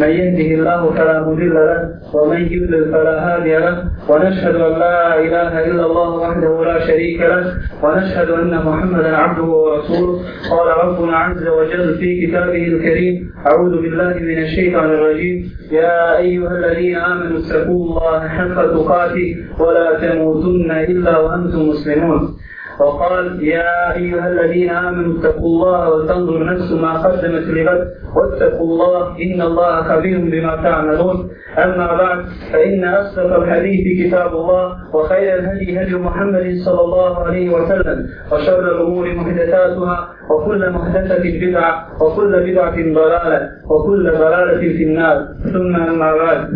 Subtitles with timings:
[0.00, 1.80] من يهده الله فلا مضل له
[2.14, 7.44] ومن يضلل فلا هادي له ونشهد أن لا إله إلا الله وحده لا شريك له
[7.82, 10.20] ونشهد أن محمدا عبده ورسوله.
[10.50, 15.36] قال ربنا عز وجل في كتابه الكريم أعوذ بالله من الشيطان الرجيم.
[15.72, 22.36] يا أيها الذين آمنوا اتقوا الله حق تقاته ولا تموتن إلا وأنتم مسلمون.
[22.80, 27.88] وقال يا أيها الذين آمنوا اتقوا الله وتنظر نفس ما قدمت لغد.
[28.16, 31.28] واتقوا الله إن الله خبير بما تعملون.
[31.58, 38.06] أما بعد فإن أصدق الحديث كتاب الله وخير الهدي هدي محمد صلى الله عليه وسلم
[38.32, 45.16] وشر الأمور محدثاتها وكل محدثة بدعة وكل بدعة ضلالة وكل ضلالة في النار.
[45.52, 46.48] ثم أما بعد.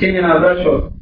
[0.00, 0.93] سيدنا بشر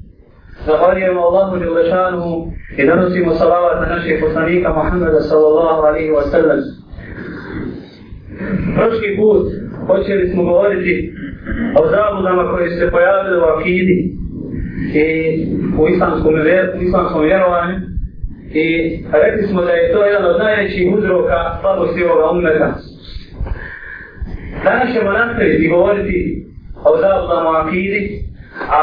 [0.67, 6.61] Zahvaljujemo Allahu Đelešanu i donosimo salavat na našeg poslanika Muhammeda sallallahu alaihi wa sallam.
[8.77, 9.43] Prošli put
[9.87, 11.15] počeli smo govoriti
[11.81, 13.99] o zabudama koje se pojavile u akidi
[14.95, 15.07] i
[15.79, 16.35] u islamskom,
[16.79, 17.77] u islamskom vjerovanju
[18.55, 18.67] i
[19.13, 22.75] rekli smo da je to jedan od najvećih uzroka slabosti ovoga umeta.
[24.65, 26.47] Danas ćemo nastaviti govoriti
[26.85, 28.32] o zabudama u akidi
[28.71, 28.83] a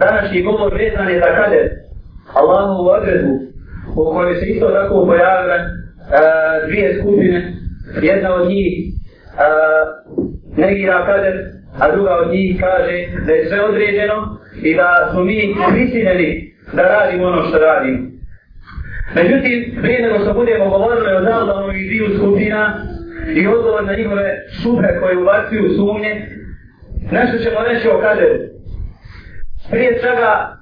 [0.00, 1.70] današnji govor vezan je za kader.
[2.34, 3.40] Allahu odredbu,
[3.96, 5.58] u kojoj se isto tako pojavile
[6.66, 7.52] dvije skupine.
[8.02, 8.94] Jedna od njih
[9.34, 15.24] uh, negira kader a druga od njih kaže da je sve određeno i da smo
[15.24, 17.98] mi prisiljeni da radimo ono što radimo.
[19.14, 22.86] Međutim prije nego što budemo govorili o zavljamo i dviju skupina
[23.34, 26.26] i odgovor na njihove šupe koje ubacuju sumnje
[27.10, 28.38] nešto ćemo reći o kaderu
[29.70, 30.56] prije svega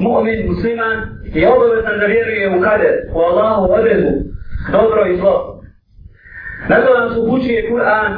[0.00, 4.08] mu'min musliman je obavezan da vjeruje u kader, u Allahu odredu,
[4.72, 5.62] dobro i zlo.
[6.68, 8.12] Na to nas upućuje Kur'an,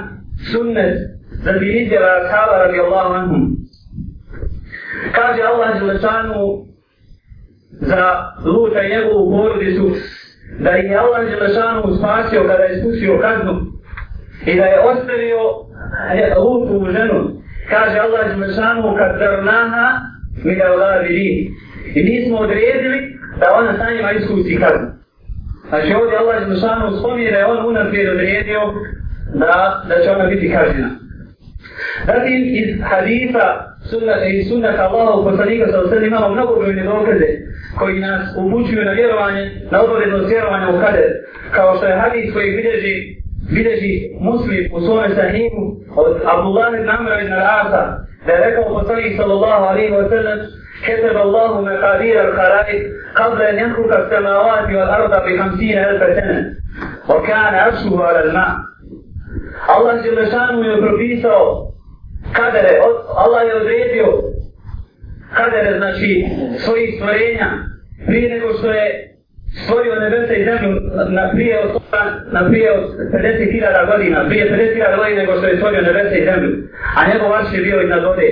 [0.53, 0.99] sunnet,
[1.45, 3.57] za bilizjeva ashaba radijallahu anhum.
[5.15, 6.65] Kaže Allah Želešanu
[7.71, 9.91] za Luta i njegovu porodicu
[10.59, 13.61] da je Allah Želešanu spasio kada je spustio kaznu
[14.47, 15.41] i da je ostavio
[16.15, 17.43] e, Lutu ženu.
[17.71, 20.01] Kaže Allah Želešanu kad drnaha
[20.45, 21.51] mi ga odavili.
[21.95, 22.99] I mi smo odredili
[23.41, 24.89] da ona sa njima iskusi kaznu.
[25.69, 28.61] Znači ovdje Allah je spominje da je on unaprijed odredio
[29.35, 30.91] da, da će ona biti kažnjena.
[32.07, 33.47] Zatim iz hadisa
[33.91, 37.29] sunna, i sunnata Allaha u poslanika sa osred imamo mnogo brojne dokaze
[37.79, 41.11] koji nas upućuju na vjerovanje, na obaveznost vjerovanja u kader.
[41.51, 42.95] Kao što je hadis koji bilježi,
[43.55, 49.18] bilježi muslim u svome sahihu od Abdullah ibn Amra ibn Al-Asa da je rekao poslanik
[49.18, 50.40] sallallahu alaihi wa sallam
[50.84, 52.84] كتب الله مقادير الخلائق
[53.16, 56.56] قبل أن يخلق السماوات والأرض بخمسين ألف سنة
[57.10, 58.56] وكان عرشه على الماء
[59.78, 61.74] الله جل شانه يبربيسه
[62.34, 62.82] kadere,
[63.16, 64.08] Allah je odredio
[65.36, 66.26] kadere, znači,
[66.58, 67.48] svojih stvorenja,
[68.06, 69.16] prije nego što je
[69.65, 71.83] stvorio nebesa i zemlju na prije od,
[72.33, 76.51] na prije od 50.000 godina, prije 50.000 godina nego što je stvorio nebesa i zemlju,
[76.97, 78.29] a njegov arš je bio iznad vode.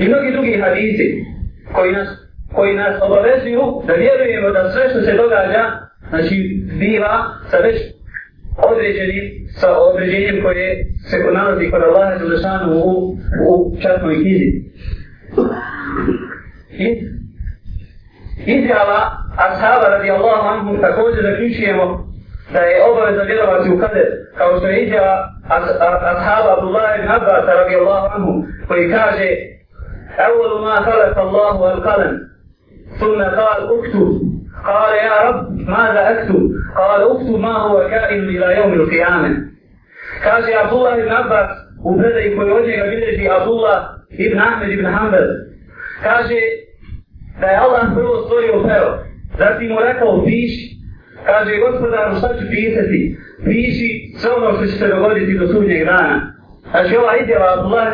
[0.00, 1.24] I mnogi drugi hadisi
[1.72, 2.08] koji nas,
[2.54, 5.62] koji nas obavezuju da vjerujemo da sve što se događa,
[6.08, 7.76] znači biva sa već
[8.58, 9.24] određenim,
[9.60, 13.16] sa određenjem koje se nalazi kod Allaha Đelešanu u,
[13.48, 14.50] u časnoj knjizi.
[16.72, 16.86] I
[18.46, 21.85] izjava ashaba radijallahu anhum također zaključujemo
[22.53, 25.29] da je obaveza vjerovati u kader, kao što je izjava
[26.13, 29.55] ashaba Abdullah ibn Abbas radijallahu anhum, koji kaže
[30.19, 32.19] أول ما خلق الله القلم
[32.99, 34.21] ثم قال اكتب
[34.65, 39.55] قال يا رب ماذا اكتب قال اكتب ما هو كائن إلى يوم القيامة
[40.23, 41.51] kaže Abdullah ibn Abbas
[41.83, 45.27] u predaj koji od njega bilježi Abdullah ibn Ahmed ibn Hanbal
[46.03, 46.39] kaže
[47.41, 48.97] da je Allah prvo stvorio pero
[49.38, 50.64] zatim mu rekao piši?
[51.26, 53.16] Kaže gospodaru šta ću pisati?
[53.44, 53.88] Piši
[54.18, 56.16] sve ono što će se dogoditi do sudnjeg dana.
[56.70, 57.86] Znači ova izjava Abdullah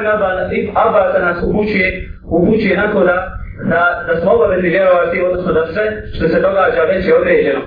[0.52, 1.88] ibn Abbas nas upućuje
[2.30, 6.82] upućuje na to da da, da smo obavezni vjerovati, odnosno da sve što se događa
[6.82, 7.60] već je određeno.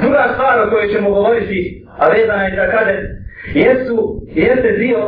[0.00, 2.94] Druga stvar o kojoj ćemo govoriti, a vezana je za kade,
[3.54, 4.98] jesu, jeste dio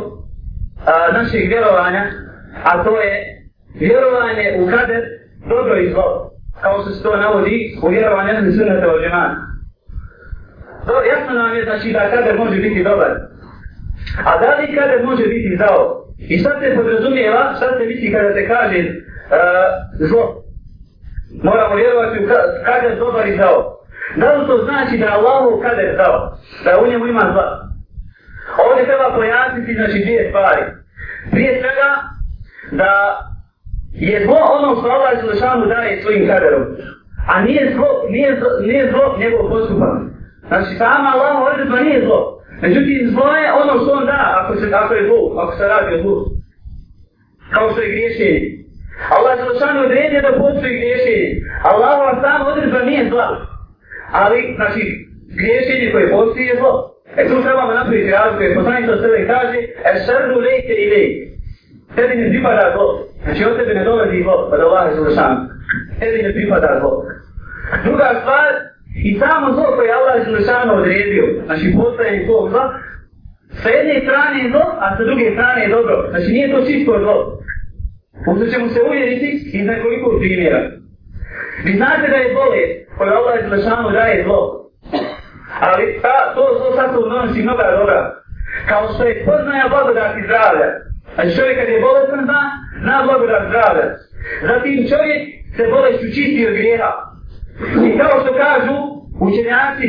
[0.86, 2.04] a, naših vjerovanja,
[2.64, 3.12] a to je
[3.74, 5.02] vjerovanje u kader
[5.48, 6.29] dobro i zlo,
[6.62, 9.50] kao što se to navodi u vjerovanju jedne sunnete od džemana.
[10.86, 13.10] To jasno nam je znači da kader može biti dobar.
[14.24, 16.04] A da li kader može biti zao?
[16.18, 18.92] I šta se podrazumijeva, šta se misli kada se kaže uh,
[19.36, 19.70] eh,
[20.08, 20.24] zlo?
[21.42, 22.28] Moramo vjerovati u
[22.66, 23.76] kader dobar i zao.
[24.16, 26.36] Da li to znači da Allahu kader zao?
[26.64, 27.48] Da u njemu ima zla?
[28.64, 30.62] Ovdje treba pojasniti znači dvije stvari.
[31.30, 31.90] Prije svega
[32.70, 32.90] da
[33.92, 36.62] je zlo ono što Allah Đelešanu daje svojim kaderom.
[37.28, 39.94] A nije zlo, nije zlo, nije zlo njegov postupak.
[40.48, 42.20] Znači sama Allah odredba nije zlo.
[42.62, 45.94] Međutim, zlo je ono što on da, ako, se, ako je zlo, ako se radi
[45.94, 46.16] o zlu.
[47.54, 48.40] Kao što je griješenje.
[49.16, 51.30] Allah Đelešanu odredio da postoji griješenje.
[51.70, 53.22] Allah sama odredba nije zlo.
[54.12, 54.80] Ali, znači,
[55.38, 56.72] griješenje koje postoji je zlo.
[57.16, 59.58] E tu trebamo napraviti razliku, jer poslanik sa sebe kaže,
[59.88, 61.22] e šrdu lejte i lejte.
[61.96, 63.09] Tebi ne pripada zlo.
[63.24, 65.34] Znači, od tebe ne dolazi zlo, pa da Allah je zlošan.
[65.98, 66.92] Tebi ne pripada zlo.
[67.84, 68.50] Druga stvar,
[69.08, 72.64] i samo zlo koje je Allah je odredio, znači, postoje svog zla,
[73.62, 75.94] sa jedne strane je zlo, a sa druge strane je dobro.
[76.10, 77.16] Znači, nije to čisto zlo.
[78.30, 80.60] Ušto ćemo se uvjeriti iz nekoliko primjera.
[81.64, 84.40] Vi znate da je bolest koje Allah je zlošanu daje zlo.
[85.60, 88.00] Ali ta, to zlo sad se donosi mnoga dobra.
[88.68, 90.89] Kao što je poznaja blagodati zdravlja.
[91.20, 92.42] Znači čovjek kad je bolestan zna,
[92.82, 93.86] zna blagodat zdravlja.
[94.50, 95.22] Zatim čovjek
[95.56, 96.92] se bolest učisti od grijeha.
[97.86, 98.76] I kao što kažu
[99.28, 99.88] učenjaci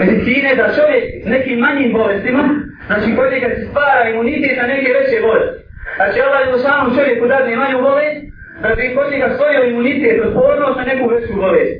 [0.00, 1.04] medicine da čovjek
[1.34, 2.44] nekim manjim bolestima,
[2.88, 5.60] znači koji kad se stvara imunitet na neke veće bolesti.
[5.96, 8.20] Znači Allah je u samom čovjeku dadne manju bolest,
[8.62, 11.76] da bi kod njega stvorio imunitet, otpornost na neku veću bolest.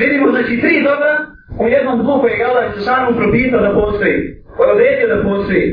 [0.00, 1.12] Vidimo znači tri dobra
[1.62, 4.16] u jednom zlu kojeg Allah je samom propisao da postoji.
[4.56, 5.66] Koji odredio da postoji.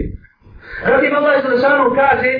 [0.89, 2.31] Zatim Allah je Zalešanu kaže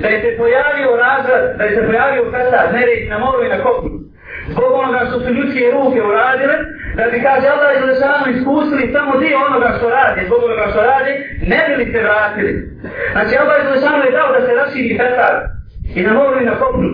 [0.00, 3.58] da je se pojavio razrad, da je se pojavio fesad, nered na moru i na
[3.64, 3.96] kopnu.
[4.52, 6.56] Zbog onoga što su ljudske ruke uradile,
[6.96, 10.80] da bi kaže Allah i Zalešanu ispustili samo dio onoga što radi, zbog onoga što
[10.92, 11.12] radi,
[11.52, 12.52] ne bi li se vratili.
[13.12, 15.34] Znači Allah i Zalešanu je dao da se raširi fesad
[15.98, 16.90] i na moru i na kopnu.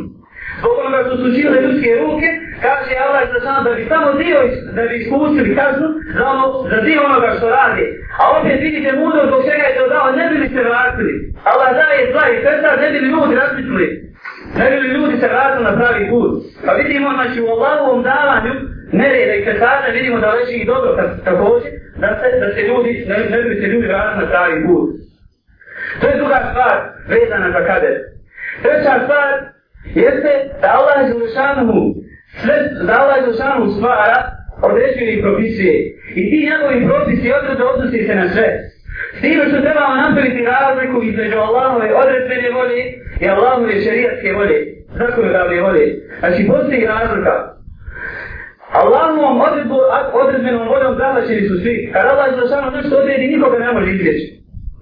[0.60, 2.28] Zbog onoga što su činile ljudske ruke,
[2.66, 4.38] kaže Allah za sam da bi samo dio,
[4.76, 7.84] da bi iskusili kaznu za, ono, za dio onoga što radi.
[8.20, 11.14] A opet vidite mudro zbog čega je to dao, ne bili se vratili.
[11.50, 13.86] Allah daje zla i srca, ne bili ljudi razmislili.
[14.58, 16.32] Ne bili ljudi se vratili na pravi put.
[16.66, 18.54] Pa vidimo, znači u Allahovom davanju,
[19.00, 20.90] nereda i fesada, vidimo da leži i dobro
[21.24, 21.70] također,
[22.02, 24.90] da se, da se ljudi, ne, ne bi se ljudi vratili na pravi put.
[26.00, 26.76] To je druga stvar
[27.08, 27.94] vezana za kader.
[28.62, 29.28] Treća stvar
[29.84, 31.14] jeste da Allah je
[32.42, 32.56] sve
[32.86, 33.32] da Allah je
[33.78, 34.18] stvara
[34.68, 35.74] određeni propisije.
[36.18, 38.48] I ti njegovi propisi i odrede odnosi se na sve.
[39.16, 42.82] S tim što trebamo napraviti razliku između Allahove odredbene volje
[43.22, 44.58] i Allahove šarijatske volje.
[44.98, 45.84] Zakonodavne volje.
[46.20, 47.34] Znači postoji razlika.
[48.80, 49.78] Allahovom odredbu,
[50.22, 51.90] odredbenom voljom zahvaćeni su svi.
[51.92, 54.26] Kad Allah je zlušano nešto odredi, nikoga ne može izvjeći.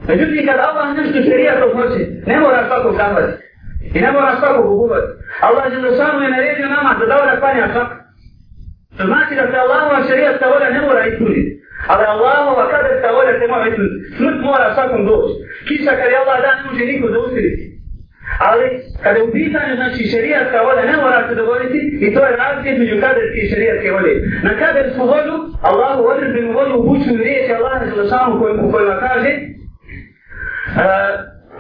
[0.09, 3.50] Međutim, kad Allah nešto šarijatom hoće, ne mora svakog zahvatiti.
[3.97, 5.11] I ne mora svakog ugubati.
[5.47, 7.97] Allah je zlušano je naredio nama da dobro klanja svaka.
[8.97, 11.51] To znači da se Allahova šarijatska volja ne mora ispuniti.
[11.91, 13.97] Ali Allahova kaderska volja se mora ispuniti.
[14.17, 15.35] Smrt mora svakom doći.
[15.69, 17.63] Kiša kad je Allah da ne može niko zaustaviti.
[18.49, 18.67] Ali
[19.03, 22.69] kada je u pitanju znači šarijatska volja ne mora se dogoditi i to je razlika
[22.71, 24.13] između kaderske i šarijatske volje.
[24.49, 25.37] Na kadersku volju
[25.69, 28.35] Allahu odredbenu volju upućuju riječi Allaha za samu
[28.67, 29.45] u kojima kaže uh,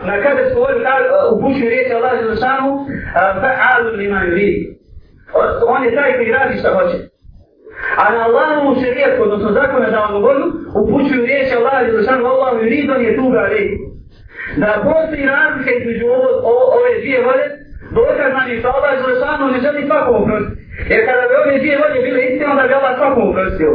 [0.08, 0.86] na kadersku volju e,
[1.34, 2.86] upućuju riječi Allah za samu e,
[3.42, 4.62] fa'alu lima yuridi.
[5.74, 6.98] On je taj koji radi šta hoće.
[8.02, 10.46] A na Allahovu šerijetu, odnosno zakone za vam volju,
[10.82, 13.76] upućuju riječi Allah i zašanu Allah i ridon je tuga reći.
[14.62, 16.06] Da postoji razlika između
[16.76, 17.46] ove dvije volje,
[18.36, 20.60] nam je što Allah i zašanu ne želi svakom oprostiti.
[20.90, 23.70] Jer kada bi ove dvije volje bile istine, onda bi Allah svakom oprostio.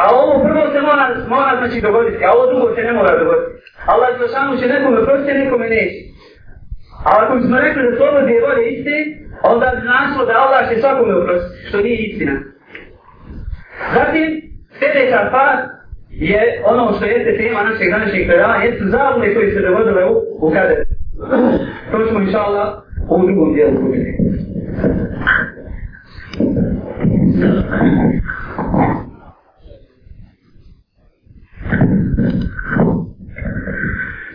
[0.00, 3.50] A ovo prvo se mora, mora znači dogoditi, a ovo drugo se ne mora dogoditi.
[3.92, 5.98] Allah i zašanu će nekome prosti, nekome neće.
[7.06, 8.96] A ako bismo rekli da su dvije volje iste,
[9.52, 12.34] onda bi značilo da Allah će svakome oprostiti, što nije istina.
[13.96, 14.28] Zatim,
[14.78, 15.54] sljedeća stvar
[16.10, 20.50] je ono što jeste tema našeg današnjeg predavanja, jesu zavode koje se dogodile u, u
[20.54, 20.78] kader.
[21.90, 22.68] To ćemo inša Allah
[23.08, 24.10] u drugom dijelu kubiti.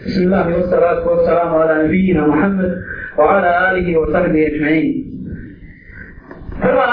[0.06, 2.72] بسم الله والصلاة والسلام على نبينا محمد
[3.18, 5.06] وعلى آله وصحبه أجمعين.
[6.62, 6.88] Prva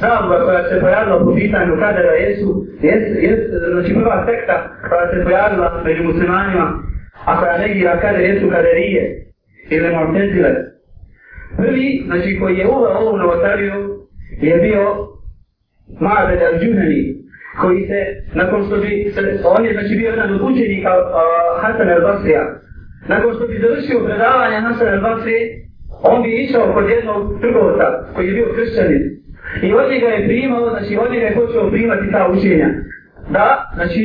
[0.00, 3.42] zabluda koja se pojavila po pitanju kadera jesu, jesu, jesu,
[3.72, 4.56] znači prva sekta
[4.88, 6.82] koja se pojavila među muslimanima,
[7.26, 9.26] a koja negira kader jesu kaderije
[9.70, 10.50] ili mortezile.
[11.56, 14.06] Prvi, znači koji je uveo ovu novotariju,
[14.40, 14.84] je bio
[16.00, 17.19] Ma'bed al-Juhani,
[17.60, 18.00] koji se,
[18.34, 19.20] nakon što bi, se,
[19.56, 20.90] on je znači bio jedan od učenika
[21.62, 22.42] Hasan al-Basrija,
[23.08, 25.42] nakon što bi završio predavanje Hasan al-Basrije,
[26.02, 29.02] on bi išao kod jednog trgovca koji je bio kršćanin
[29.62, 32.68] i od njega je primao, znači od njega je počeo primati ta učenja.
[33.36, 34.04] Da, znači,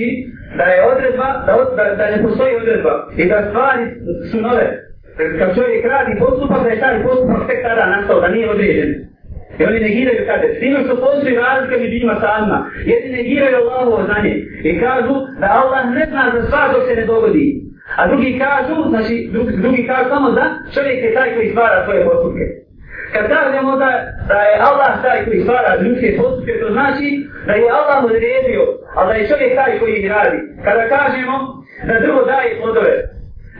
[0.57, 3.83] da je odredba, da, da, da ne postoji odredba i da stvari
[4.31, 4.65] su nove.
[5.39, 8.89] Kad čovjek radi postupak, da je taj postupak tek tada nastao, da nije određen.
[9.59, 10.47] I oni negiraju kade.
[10.55, 12.57] s time što postoji razlika među njima samima,
[12.91, 14.33] jedni negiraju Allahovo znanje
[14.63, 17.47] i kažu da Allah ne zna za sva dok se ne dogodi.
[17.99, 22.05] A drugi kažu, znači, drugi, drugi kažu samo da čovjek je taj koji stvara svoje
[22.05, 22.45] postupke.
[23.13, 23.89] Kad kažemo da,
[24.31, 27.07] da je Allah taj koji stvara ljudske postupke, to znači
[27.47, 28.63] da je Allah odredio,
[28.95, 30.39] a da je čovjek taj koji ih radi.
[30.65, 31.35] Kada kažemo
[31.87, 32.95] da drvo daje plodove,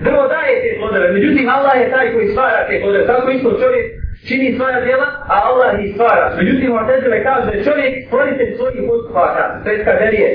[0.06, 3.06] drvo daje te plodove, međutim Allah je taj koji stvara te plodove.
[3.08, 3.86] Tako isto čovjek
[4.28, 6.36] čini svoja djela, a Allah ih stvara.
[6.38, 10.30] Međutim, on tezile kaže da je čovjek stvoritelj svojih postupaka, to je kaderije.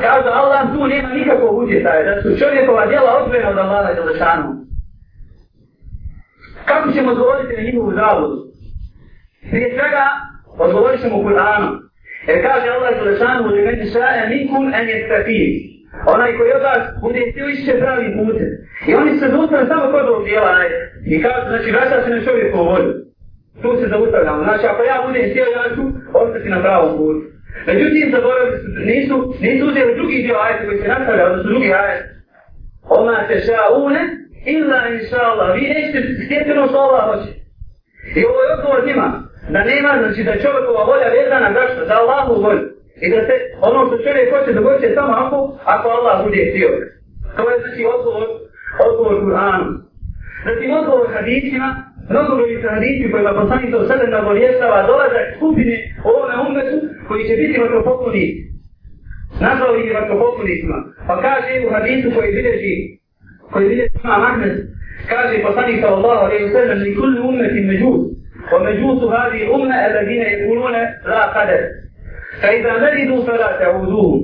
[0.00, 4.50] Kaže Allah tu nema nikakvog utjecaja, da su čovjekova djela odvojena od Allaha i Đelešanu.
[6.64, 8.36] Kako ćemo odgovoriti na njihovu zavodu?
[9.50, 10.04] Prije svega,
[10.58, 11.70] odgovorit ćemo Kur'anu.
[12.28, 15.71] Jer kaže Allah i Đelešanu, u limeni šaja, nikum en je stafir.
[16.14, 18.50] Onaj koji od vas bude htio išće pravi putem.
[18.88, 20.52] I oni se zaustavljaju samo kod ovog dijela.
[21.12, 22.92] I kaže, znači, vraća se na čovjekovu volju.
[23.62, 24.44] Tu se zaustavljamo.
[24.44, 25.82] Znači, ako ja budem htio, ja ću
[26.22, 27.22] ostati na pravom putu.
[27.66, 32.02] Međutim, zaboravili su, nisu, nisu uzeli drugi dio ajeta koji se nastavlja, odnosno drugi ajet.
[32.98, 34.02] Oma se šaune,
[34.54, 37.30] illa inša Allah, vi nećete htjeti ono što Allah hoće.
[38.18, 39.08] I ovo je odgovor njima,
[39.54, 42.64] da nema, znači da čovjekova volja vezana zašto, za Allahu volju.
[43.04, 43.34] I da se
[43.68, 45.36] ono što čovjek hoće dogodit će samo ako,
[45.74, 46.70] ako Allah bude htio.
[47.36, 48.26] To je znači odgovor,
[48.88, 49.68] odgovor Kur'anu.
[50.46, 51.68] Zatim odgovor hadisima,
[52.10, 56.78] mnogo broji se hadisi kojima poslani to sebe nagovještava dolazak skupine u ovome umetu
[57.08, 58.42] koji će biti vatropoklonici.
[59.46, 60.78] Nazvao ih vatropoklonicima.
[61.08, 62.74] Pa kaže u hadisu koji bilježi
[63.52, 64.54] koji vidje ima Ahmed,
[65.12, 68.02] kaže poslanik sallallahu alaihi wa sallam, li kulli ummeti međus
[68.52, 71.81] wa međutu hadi umme alladine jekulune la kader.
[72.40, 74.20] Ka iza meridu fela ta'uduhum.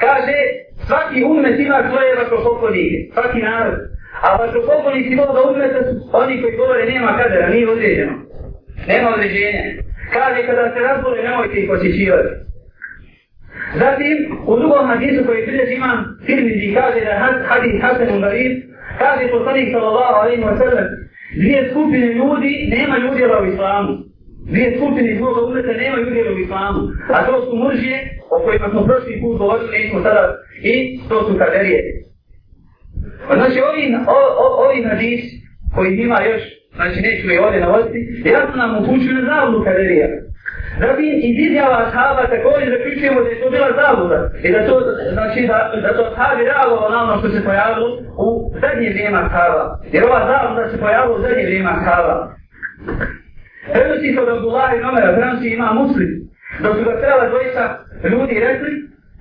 [0.00, 0.38] Kaže,
[0.86, 3.78] svaki ummet ima svoje vatropokolike, svaki narod.
[4.22, 8.12] A vatropokoliki ovoga ummeta su oni koji govore nema kadera, nije određeno.
[8.88, 9.62] Nema određenja.
[10.12, 12.28] Kaže, kada se razbole, nemojte ih posjećivati.
[13.74, 14.16] Zatim,
[14.46, 18.52] u drugom hadisu koji bilježi imam Tirmizi kaže da had, hadis Hasan Ungarib,
[18.98, 20.86] kaže poslanik sallallahu alaihi wa sallam,
[21.36, 24.05] dvije skupine ljudi nema ljudi u islamu.
[24.50, 26.80] Dvije skupine iz Boga umeta nema udjela u islamu.
[27.14, 27.98] A to su muržije,
[28.34, 30.24] o kojima smo prošli put govorili, nismo sada,
[30.62, 30.74] i
[31.08, 31.82] to su kaderije.
[33.28, 35.22] Pa znači, ovim, o, o, ovi hadis
[35.74, 36.42] koji ima još,
[36.76, 37.98] znači neću ih ovdje navoditi,
[38.36, 40.08] jasno nam upućuju na zavlu kaderija.
[40.80, 44.74] Zatim iz izjava ashaba također zaključujemo da je to bila zabluda i da to,
[45.16, 47.88] znači, da, da to ashabi reagovalo na ono što se pojavilo
[48.26, 48.28] u
[48.62, 49.62] zadnje vrijeme ashaba.
[49.92, 52.16] Jer ova zabluda se pojavila u zadnje vrijeme ashaba.
[53.72, 56.10] Prenosi se od Abdullah i Nomera, prenosi ima muslim.
[56.62, 57.62] Da su ga trebala dvojica
[58.12, 58.70] ljudi rekli,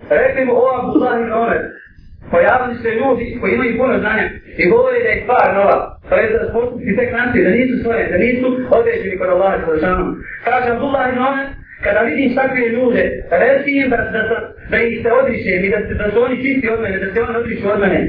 [0.10, 1.62] rekli mu o Abdullah i Nomer.
[2.32, 4.26] Pojavili se ljudi koji imaju puno znanja
[4.58, 5.78] i govori da je stvar nova.
[6.10, 8.48] To je da postupci tek nastoji, da nisu svoje, da nisu
[8.80, 10.16] određeni kod Allaha i.
[10.46, 11.48] Kaže Abdullah i Omer,
[11.86, 13.04] kada vidim takve ljude,
[13.42, 14.22] reci im da, da,
[14.72, 17.38] da, ih se odrišem i da, da su oni čisti od mene, da se oni
[17.38, 18.00] odrišu od mene.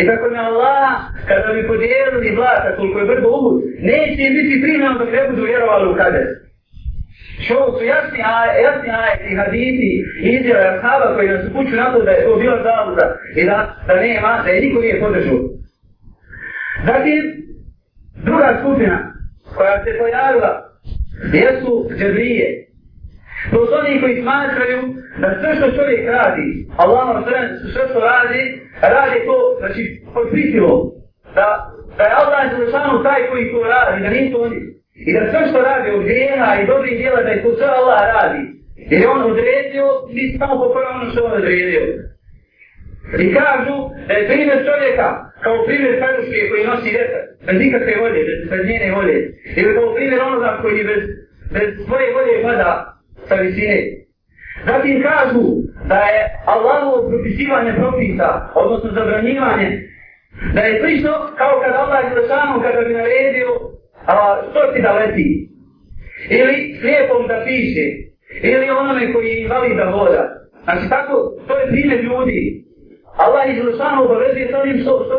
[0.00, 0.90] I tako mi Allah,
[1.28, 3.56] kada bi podijelili vlata koliko je brdo uhud,
[3.90, 6.26] neće im biti primjeno dok ne budu vjerovali u kader.
[7.44, 9.90] Što su jasni aje, jasni ajeti i hadisi
[10.24, 13.56] i izjave ashaba koji nas upuću na to da je to bila zavuda i da,
[13.86, 15.40] da nema, da je niko nije podržao.
[16.86, 17.22] Zatim,
[18.24, 18.96] druga skupina
[19.56, 20.52] koja se pojavila
[21.32, 22.71] jesu džebrije.
[23.50, 24.80] To su oni koji smatraju
[25.20, 27.38] da sve što čovjek radi, Allah vam sve
[27.72, 28.42] sve što radi,
[28.82, 29.82] radi to, znači,
[30.14, 30.80] pod prisilom.
[31.34, 31.48] Da,
[31.96, 34.60] da je Allah je taj koji to radi, da nisu oni.
[34.94, 38.00] I da sve što radi od grijeha i dobrih djela, da je to sve Allah
[38.16, 38.42] radi.
[38.90, 41.82] Jer je on odredio, mi samo pokoja ono što on odredio.
[43.24, 43.76] I kažu
[44.08, 45.08] da je primjer čovjeka
[45.42, 49.16] kao primjer Perušije koji nosi vjetar, bez nikakve volje, bez, bez njene volje.
[49.56, 51.02] Ili kao primjer onoga koji bez,
[51.54, 52.91] bez svoje volje pada
[53.28, 53.78] sa visine.
[54.66, 55.42] Zatim kažu
[55.88, 59.68] da je Allahovo propisivanje propisa, odnosno zabranjivanje,
[60.54, 63.50] da je slično kao kad Allah je zašanom kada bi naredio
[64.06, 65.48] a, što ti da leti.
[66.30, 67.86] Ili slijepom da piše.
[68.42, 70.24] Ili onome koji je invalid da voda.
[70.64, 71.14] Znači tako,
[71.46, 72.64] to je primjer ljudi.
[73.16, 75.16] Allah je Đelešanu obavezuje s onim što, što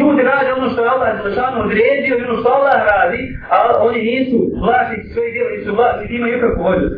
[0.00, 3.20] ljudi radi ono što je Allah Zalašanu odredio i ono što Allah radi,
[3.54, 6.88] a oni nisu vlasi svoje djela, nisu vlasi, ima nikakvu vođu.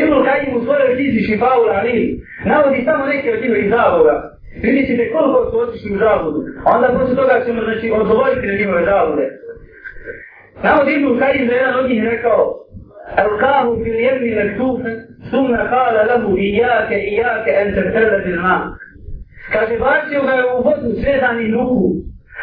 [0.00, 2.04] Ibn Kajim u svojoj knjizi Šifaul Alim
[2.50, 4.14] navodi samo neke od njihovih zavoda.
[4.62, 8.84] Vidjet koliko su otišli u zavodu, a onda poslije toga ćemo znači, odgovoriti na njihove
[8.84, 9.26] zavode.
[10.66, 12.40] Navodi Ibn Kajim za jedan od njih rekao,
[13.22, 14.96] Alkahu fil jemni lektufen,
[15.30, 18.62] sumna kala lahu ijake, ijake, entertele zilmah
[19.52, 21.84] kaže bacio ga je u vodu svedanih ruku,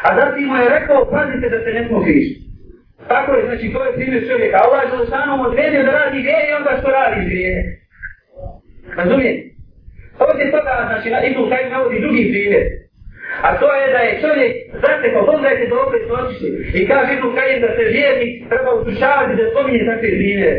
[0.05, 2.27] a zatim mu je rekao, pazite da se ne smokiš.
[3.07, 4.57] Tako je, znači, to je primjer čovjeka.
[4.63, 7.55] Allah je Želešanom odredio da radi grije i onda što radi grije.
[8.97, 9.41] Razumijete?
[10.25, 12.63] Ovdje toga, znači, na Ibnu Kajim navodi drugi primjer.
[13.45, 14.53] A to je da je čovjek
[14.85, 16.49] zatekao, pogledajte da opet su otišli.
[16.79, 20.55] I kaže Ibn Kajim da se vjernik treba usušavati da spominje takve primjere.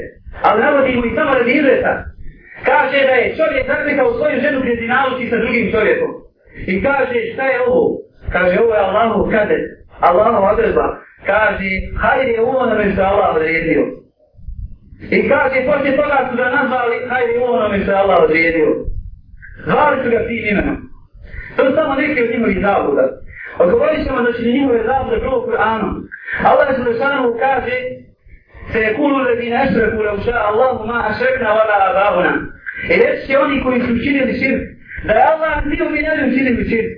[0.46, 1.92] Ali navodi mu i samo radi izreta.
[2.70, 4.74] Kaže da je čovjek zatekao svoju ženu gdje
[5.30, 6.10] sa drugim čovjekom.
[6.66, 7.98] I kaže šta je ovo?
[8.32, 9.64] Kaže ovo je Allahov kadet,
[10.00, 10.86] Allahov odredba.
[11.26, 13.82] Kaže, hajde onome što Allah odredio.
[15.10, 18.68] I kaže, poslije toga su ga nazvali, hajde onome što Allah odredio.
[19.64, 20.78] Zvali su ga tim imenom.
[21.56, 23.04] To su samo neke od njihovih zabuda.
[23.58, 25.92] Odgovorit ćemo znači, da će njihove zabude prvo Kur'anom.
[26.50, 27.76] Allah je Zalešanu kaže
[28.72, 32.32] se je kulu ledi nešreku le uša Allahu ma ašrekna vala abavuna.
[32.92, 34.62] I reći će oni koji su učinili širk,
[35.07, 36.91] da je Allah bio mi ne bi učinili širk.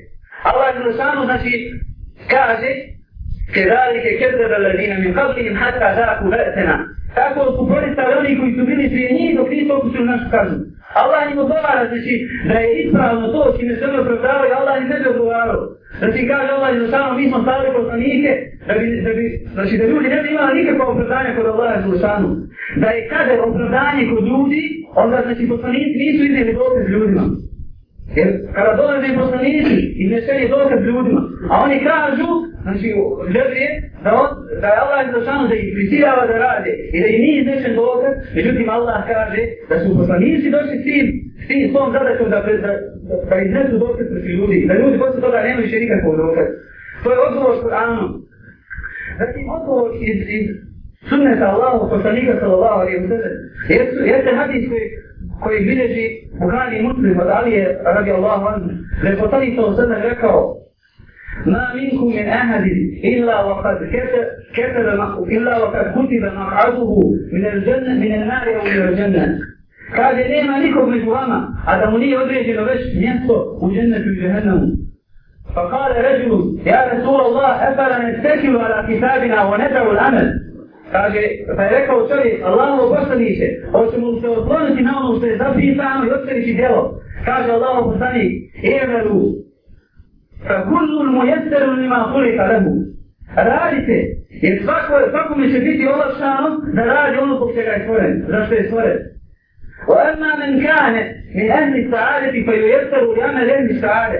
[0.49, 1.51] Allah je Zalešanu znači
[2.33, 2.71] kaže
[3.55, 6.75] كذلك كذب الذين من قبلهم حتى ذاقوا بأسنا
[7.15, 10.59] tako su koristali oni koji su bili prije njih dok nisu okusili našu kaznu.
[11.01, 12.13] Allah im odgovara, znači,
[12.47, 15.61] da je ispravno to čime se oni opravdavaju, Allah im ne bi odgovarao.
[15.99, 18.31] Znači, kaže Allah, da samo mi smo stavili poslanike,
[18.67, 22.29] da bi, da bi, znači, da ljudi ne bi imali nikakva opravdanja kod Allaha Zulušanu.
[22.81, 24.63] Da je kada opravdanje kod ljudi,
[25.03, 27.23] onda, znači, poslanici nisu iznijeli dokaz ljudima.
[28.16, 31.20] Jer kada dolaze poslanici, iznešen je dokaz ljudima.
[31.50, 32.28] A oni kažu,
[32.64, 32.86] znači,
[33.34, 33.64] ljubi
[34.04, 34.28] da, on,
[34.60, 38.14] da je Allah Zulušanu da ih prisirava da rade i da im nije iznešen dokaz,
[38.36, 41.06] međutim Allah kaže da su poslanici došli s tim,
[41.42, 42.52] s tim svom zadaćom da, da,
[43.08, 44.56] da, da iznesu dokaz protiv ljudi.
[44.58, 46.48] i Da ljudi posle toga nema više nikakvog dokaz.
[47.02, 48.10] To je odgovor s Kur'anom.
[49.20, 50.46] Zatim odgovor iz, iz
[51.08, 53.34] sunneta Allahu poslanika sallallahu alaihi wa sallam.
[54.12, 54.84] Jeste hadis koji,
[55.42, 56.06] koji bilježi
[56.40, 58.68] Buhari muslim od Alije radi Allahu anhu,
[59.04, 60.56] lepotani to sada rekao
[61.46, 63.78] Ma minkum min ahadin illa wa kad
[64.54, 64.92] ketara
[65.30, 67.00] illa wa kad kutiba maq'aduhu
[67.32, 69.26] min al-janna min al nari u min al-janna
[69.96, 74.22] Kaže, nema nikog među vama, a da mu nije određeno već mjesto u jennetu i
[74.22, 74.66] jehennemu.
[75.54, 76.04] Fa kale džehennamu.
[76.04, 76.32] فقال رجل
[76.66, 77.54] يا ne الله
[78.64, 80.43] ala kitabina, o كتابنا وندع العمل
[80.83, 81.39] o ne pravu l'amen.
[81.45, 85.37] Kaže, pa je rekao čovjek, Allahovo poslaniće, hoće mu se otkloniti na ono što je
[85.37, 87.01] zapisano i otvorići djelo.
[87.25, 88.31] Kaže Allahovo poslanik,
[88.83, 89.21] everu,
[90.47, 92.73] fa kullul mu jesteru nima kulika lehu.
[93.35, 93.97] Radite,
[94.29, 98.63] jer svako, svakome će biti olakšano da radi ono kog čega je stvoren, zašto je
[98.67, 98.99] stvoren.
[99.87, 100.95] وأما من كان
[101.35, 104.19] من أهل السعادة فييسر لعمل أهل السعادة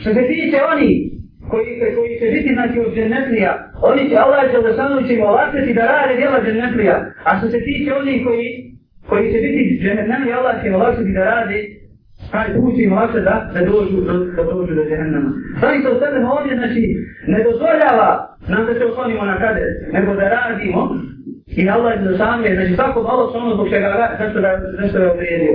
[0.00, 1.10] što se tiče oni
[1.49, 3.51] koji, koji će biti znači od dženetlija,
[3.89, 6.95] oni će Allah će da će im olakšati da rade djela dženetlija.
[7.27, 8.47] a što se tiče oni koji,
[9.09, 11.59] koji će biti dženetlija, Allah će im olakšati da rade
[12.31, 13.97] taj put im olakšati da, da dođu,
[14.35, 15.29] da dođu do džehennama.
[15.59, 16.81] Sami se u sebe ovdje, znači,
[17.33, 18.09] ne dozvoljava
[18.51, 20.81] nam da se oslonimo na kade, nego da radimo
[21.57, 24.99] I Allah je za sami, znači svako malo što ono zbog čega nešto da, nešto
[24.99, 25.53] da je odredio.